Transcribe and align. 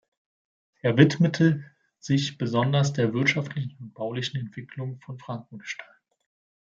Er 0.81 0.97
widmete 0.97 1.63
sich 1.99 2.39
besonders 2.39 2.91
der 2.93 3.13
wirtschaftlichen 3.13 3.77
und 3.83 3.93
baulichen 3.93 4.39
Entwicklung 4.39 4.99
von 4.99 5.19
Frankenstein. 5.19 5.85